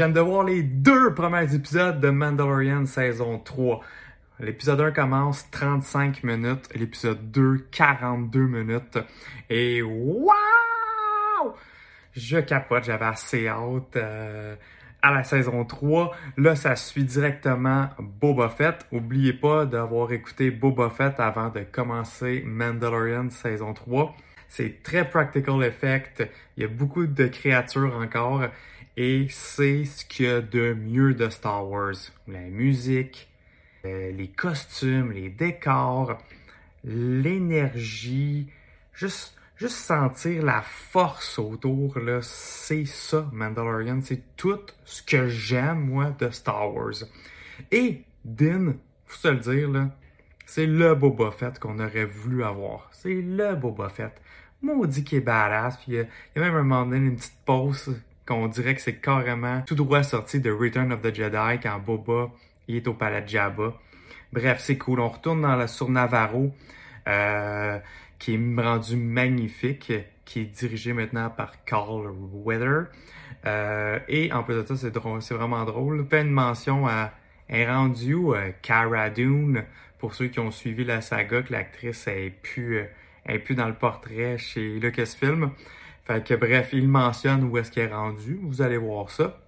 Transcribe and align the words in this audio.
viens 0.00 0.08
de 0.08 0.20
voir 0.20 0.44
les 0.44 0.62
deux 0.62 1.12
premiers 1.12 1.54
épisodes 1.54 2.00
de 2.00 2.08
Mandalorian 2.08 2.86
saison 2.86 3.38
3. 3.38 3.80
L'épisode 4.38 4.80
1 4.80 4.92
commence 4.92 5.50
35 5.50 6.24
minutes, 6.24 6.70
l'épisode 6.74 7.30
2 7.30 7.66
42 7.70 8.40
minutes. 8.46 8.98
Et 9.50 9.82
waouh! 9.82 10.32
Je 12.16 12.38
capote, 12.38 12.84
j'avais 12.84 13.04
assez 13.04 13.46
hâte 13.46 13.94
euh, 13.96 14.56
à 15.02 15.12
la 15.12 15.22
saison 15.22 15.66
3. 15.66 16.16
Là, 16.38 16.56
ça 16.56 16.76
suit 16.76 17.04
directement 17.04 17.90
Boba 17.98 18.48
Fett. 18.48 18.86
Oubliez 18.92 19.34
pas 19.34 19.66
d'avoir 19.66 20.12
écouté 20.12 20.50
Boba 20.50 20.88
Fett 20.88 21.20
avant 21.20 21.50
de 21.50 21.60
commencer 21.60 22.42
Mandalorian 22.46 23.28
saison 23.28 23.74
3. 23.74 24.16
C'est 24.48 24.82
très 24.82 25.08
practical 25.10 25.62
effect. 25.62 26.26
Il 26.56 26.62
y 26.62 26.64
a 26.64 26.68
beaucoup 26.68 27.06
de 27.06 27.26
créatures 27.26 27.94
encore. 27.94 28.46
Et 29.02 29.28
c'est 29.30 29.86
ce 29.86 30.04
qu'il 30.04 30.26
y 30.26 30.28
a 30.28 30.42
de 30.42 30.74
mieux 30.74 31.14
de 31.14 31.30
Star 31.30 31.66
Wars. 31.66 31.94
La 32.28 32.42
musique, 32.42 33.30
euh, 33.86 34.12
les 34.12 34.28
costumes, 34.28 35.12
les 35.12 35.30
décors, 35.30 36.18
l'énergie, 36.84 38.52
juste, 38.92 39.34
juste 39.56 39.76
sentir 39.76 40.44
la 40.44 40.60
force 40.60 41.38
autour, 41.38 41.96
c'est 42.20 42.84
ça, 42.84 43.26
Mandalorian. 43.32 44.02
C'est 44.02 44.36
tout 44.36 44.60
ce 44.84 45.02
que 45.02 45.28
j'aime, 45.28 45.80
moi, 45.80 46.14
de 46.18 46.28
Star 46.28 46.74
Wars. 46.74 47.06
Et 47.72 48.02
Din, 48.22 48.74
faut 49.06 49.16
se 49.16 49.28
le 49.28 49.38
dire, 49.38 49.88
c'est 50.44 50.66
le 50.66 50.94
Boba 50.94 51.30
Fett 51.30 51.58
qu'on 51.58 51.78
aurait 51.78 52.04
voulu 52.04 52.44
avoir. 52.44 52.90
C'est 52.92 53.22
le 53.22 53.54
Boba 53.54 53.88
Fett. 53.88 54.20
Maudit 54.60 55.04
qui 55.04 55.16
est 55.16 55.20
badass. 55.20 55.78
Puis 55.78 55.98
a, 55.98 56.02
il 56.02 56.06
y 56.36 56.38
a 56.38 56.42
même 56.42 56.54
un 56.54 56.62
moment 56.62 56.84
donné 56.84 57.06
une 57.06 57.16
petite 57.16 57.38
pause 57.46 57.96
qu'on 58.30 58.46
dirait 58.46 58.76
que 58.76 58.80
c'est 58.80 59.00
carrément 59.00 59.60
tout 59.62 59.74
droit 59.74 60.04
sorti 60.04 60.38
de 60.38 60.52
Return 60.52 60.92
of 60.92 61.02
the 61.02 61.12
Jedi 61.12 61.58
quand 61.60 61.80
Boba 61.80 62.30
est 62.68 62.86
au 62.86 62.94
palais 62.94 63.22
de 63.22 63.28
Jabba. 63.28 63.74
Bref, 64.32 64.60
c'est 64.60 64.78
cool. 64.78 65.00
On 65.00 65.08
retourne 65.08 65.42
dans 65.42 65.56
la, 65.56 65.66
sur 65.66 65.88
Navarro, 65.90 66.54
euh, 67.08 67.78
qui 68.20 68.34
est 68.34 68.62
rendu 68.62 68.94
magnifique, 68.94 69.92
qui 70.24 70.40
est 70.42 70.44
dirigé 70.44 70.92
maintenant 70.92 71.28
par 71.28 71.64
Carl 71.64 72.08
Weather. 72.32 72.86
Euh, 73.46 73.98
et 74.06 74.32
en 74.32 74.44
plus 74.44 74.54
de 74.54 74.64
ça, 74.64 74.76
c'est 74.76 74.92
drôle, 74.92 75.22
c'est 75.22 75.34
vraiment 75.34 75.64
drôle. 75.64 76.06
Fait 76.08 76.22
une 76.22 76.30
mention 76.30 76.86
à 76.86 77.10
un 77.50 77.66
rendu 77.66 78.14
euh, 78.14 78.52
Cara 78.62 79.10
Dune, 79.10 79.64
pour 79.98 80.14
ceux 80.14 80.28
qui 80.28 80.38
ont 80.38 80.52
suivi 80.52 80.84
la 80.84 81.00
saga, 81.00 81.42
que 81.42 81.52
l'actrice 81.52 82.06
est 82.06 82.30
plus, 82.42 82.84
plus 83.44 83.56
dans 83.56 83.66
le 83.66 83.74
portrait 83.74 84.38
chez 84.38 84.78
Lucasfilm. 84.78 85.50
Fait 86.04 86.24
que 86.24 86.34
bref, 86.34 86.70
il 86.72 86.88
mentionne 86.88 87.44
où 87.44 87.58
est-ce 87.58 87.70
qu'il 87.70 87.82
est 87.82 87.92
rendu. 87.92 88.38
Vous 88.42 88.62
allez 88.62 88.76
voir 88.76 89.10
ça. 89.10 89.38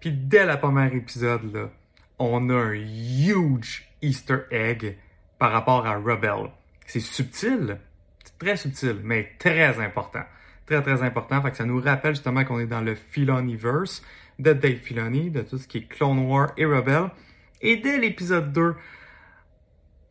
Puis 0.00 0.12
dès 0.12 0.46
la 0.46 0.56
première 0.56 0.94
épisode, 0.94 1.52
là, 1.52 1.70
on 2.18 2.50
a 2.50 2.54
un 2.54 2.72
huge 2.72 3.88
Easter 4.02 4.40
egg 4.50 4.96
par 5.38 5.52
rapport 5.52 5.86
à 5.86 5.96
Rebel. 5.96 6.50
C'est 6.86 7.00
subtil, 7.00 7.78
c'est 8.24 8.38
très 8.38 8.56
subtil, 8.56 9.00
mais 9.02 9.32
très 9.38 9.78
important. 9.80 10.22
Très, 10.66 10.82
très 10.82 11.02
important. 11.02 11.40
Fait 11.42 11.50
que 11.50 11.56
ça 11.56 11.64
nous 11.64 11.80
rappelle 11.80 12.14
justement 12.14 12.44
qu'on 12.44 12.60
est 12.60 12.66
dans 12.66 12.80
le 12.80 12.94
Filoniverse 12.94 14.02
de 14.38 14.52
Dave 14.52 14.76
Filoni, 14.76 15.30
de 15.30 15.42
tout 15.42 15.58
ce 15.58 15.66
qui 15.66 15.78
est 15.78 15.88
Clone 15.88 16.18
War 16.20 16.52
et 16.56 16.66
Rebel. 16.66 17.10
Et 17.60 17.76
dès 17.76 17.98
l'épisode 17.98 18.52
2, 18.52 18.74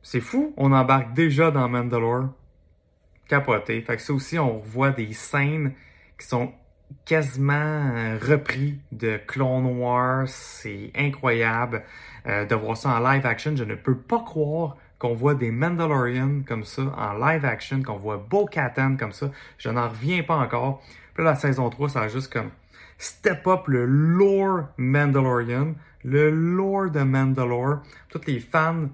c'est 0.01 0.19
fou, 0.19 0.53
on 0.57 0.71
embarque 0.71 1.13
déjà 1.13 1.51
dans 1.51 1.69
Mandalore. 1.69 2.29
Capoté. 3.28 3.81
Fait 3.81 3.97
que 3.97 4.02
ça 4.02 4.14
aussi, 4.14 4.39
on 4.39 4.59
revoit 4.59 4.92
des 4.92 5.14
scènes 5.14 5.73
qui 6.20 6.28
sont 6.28 6.53
quasiment 7.06 8.17
repris 8.22 8.80
de 8.92 9.20
Clone 9.28 9.66
Wars. 9.80 10.28
C'est 10.28 10.92
incroyable 10.95 11.83
euh, 12.28 12.45
de 12.45 12.55
voir 12.55 12.78
ça 12.78 12.89
en 12.89 13.00
live 13.00 13.25
action. 13.25 13.55
Je 13.55 13.64
ne 13.64 13.75
peux 13.75 13.98
pas 13.98 14.20
croire 14.20 14.78
qu'on 15.00 15.14
voit 15.14 15.36
des 15.36 15.52
Mandalorians 15.52 16.42
comme 16.48 16.64
ça 16.64 16.83
en 16.98 17.14
live 17.14 17.45
action, 17.45 17.83
qu'on 17.83 17.98
voit 17.98 18.17
Bo-Katan 18.17 18.98
comme 18.98 19.11
ça. 19.11 19.30
Je 19.58 19.70
n'en 19.70 19.89
reviens 19.89 20.23
pas 20.23 20.37
encore. 20.37 20.82
Puis 21.14 21.23
là, 21.23 21.32
la 21.32 21.36
saison 21.36 21.70
3, 21.70 21.89
ça 21.89 22.02
a 22.02 22.08
juste 22.08 22.32
comme 22.32 22.49
step 22.98 23.45
up 23.48 23.67
le 23.67 23.86
lore 23.86 24.66
Mandalorian, 24.77 25.76
le 26.04 26.30
lore 26.32 26.89
de 26.89 27.02
Mandalore. 27.02 27.82
Tous 28.10 28.21
les 28.26 28.39
fans 28.39 28.89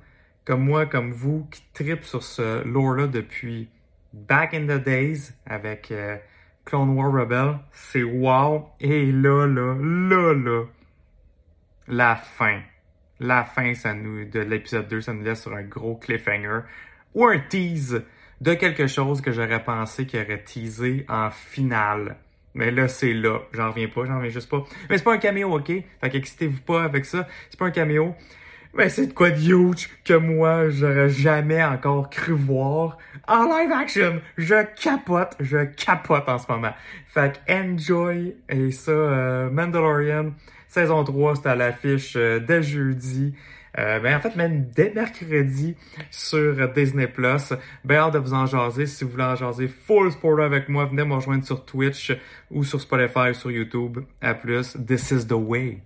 comme 0.46 0.66
moi, 0.66 0.86
comme 0.86 1.12
vous, 1.12 1.48
qui 1.52 1.64
tripent 1.74 2.04
sur 2.04 2.22
ce 2.22 2.66
lore-là 2.68 3.08
depuis 3.08 3.70
back 4.14 4.54
in 4.54 4.68
the 4.68 4.82
days 4.82 5.34
avec 5.46 5.92
euh, 5.92 6.18
Clone 6.66 6.96
War 6.96 7.12
Rebel, 7.12 7.60
c'est 7.72 8.04
wow. 8.04 8.70
Et 8.80 9.12
là, 9.12 9.46
là, 9.48 9.76
là, 9.76 10.34
là, 10.34 10.64
la 11.88 12.16
fin. 12.16 12.62
La 13.20 13.44
fin 13.44 13.74
ça 13.74 13.94
nous, 13.94 14.26
de 14.26 14.40
l'épisode 14.40 14.88
2, 14.88 15.02
ça 15.02 15.14
nous 15.14 15.24
laisse 15.24 15.42
sur 15.42 15.54
un 15.54 15.64
gros 15.64 15.96
cliffhanger 15.96 16.62
ou 17.14 17.26
un 17.26 17.40
tease 17.40 18.04
de 18.42 18.54
quelque 18.54 18.88
chose 18.88 19.22
que 19.22 19.32
j'aurais 19.32 19.64
pensé 19.64 20.06
qu'il 20.06 20.20
aurait 20.20 20.44
teasé 20.44 21.06
en 21.08 21.30
finale. 21.30 22.18
Mais 22.54 22.72
là, 22.72 22.88
c'est 22.88 23.14
là. 23.14 23.40
J'en 23.54 23.70
reviens 23.70 23.88
pas, 23.88 24.06
j'en 24.06 24.18
reviens 24.18 24.30
juste 24.30 24.50
pas. 24.50 24.64
Mais 24.90 24.98
c'est 24.98 25.04
pas 25.04 25.14
un 25.14 25.18
caméo, 25.18 25.56
ok? 25.56 25.68
Fait 25.68 26.10
qu'excitez-vous 26.10 26.62
pas 26.62 26.84
avec 26.84 27.06
ça. 27.06 27.28
C'est 27.50 27.58
pas 27.58 27.66
un 27.66 27.72
caméo. 27.72 28.16
Mais 28.76 28.90
c'est 28.90 29.08
de 29.08 29.14
quoi 29.14 29.30
de 29.30 29.40
huge 29.40 29.88
que 30.04 30.16
moi, 30.16 30.70
j'aurais 30.70 31.10
jamais 31.10 31.64
encore 31.64 32.10
cru 32.10 32.34
voir 32.34 32.98
en 33.28 33.44
live 33.46 33.72
action. 33.72 34.20
Je 34.36 34.66
capote, 34.82 35.36
je 35.40 35.66
capote 35.66 36.28
en 36.28 36.40
ce 36.40 36.52
moment. 36.52 36.74
Fait 37.08 37.40
que 37.46 37.54
enjoy 37.54 38.36
et 38.50 38.72
ça, 38.72 38.92
euh, 38.92 39.50
Mandalorian, 39.52 40.32
saison 40.68 41.04
3, 41.04 41.36
c'est 41.36 41.50
à 41.50 41.56
l'affiche 41.56 42.16
euh, 42.16 42.40
dès 42.40 42.64
jeudi. 42.64 43.36
Euh, 43.78 44.00
ben 44.00 44.18
en 44.18 44.20
fait, 44.20 44.36
même 44.36 44.66
dès 44.76 44.92
mercredi 44.92 45.76
sur 46.10 46.68
Disney+. 46.74 47.08
Ben 47.86 47.96
hâte 47.96 48.14
de 48.14 48.20
vous 48.20 48.34
en 48.34 48.48
jaser. 48.48 48.88
Si 48.88 49.04
vous 49.04 49.12
voulez 49.12 49.24
en 49.24 49.36
jaser 49.36 49.68
full 49.68 50.12
sport 50.12 50.42
avec 50.42 50.68
moi, 50.68 50.86
venez 50.86 51.04
me 51.04 51.14
rejoindre 51.14 51.46
sur 51.46 51.64
Twitch 51.64 52.12
ou 52.50 52.64
sur 52.64 52.82
Spotify, 52.82 53.36
sur 53.36 53.52
YouTube. 53.52 54.00
À 54.20 54.34
plus. 54.34 54.76
This 54.84 55.12
is 55.12 55.28
the 55.28 55.34
way. 55.34 55.84